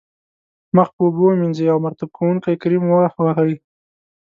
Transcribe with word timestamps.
مخ 0.75 0.87
په 0.95 1.01
اوبو 1.05 1.23
ومینځئ 1.29 1.67
او 1.71 1.79
مرطوب 1.85 2.09
کوونکی 2.17 2.55
کریم 2.61 2.83
و 2.85 2.95
وهئ. 3.23 3.53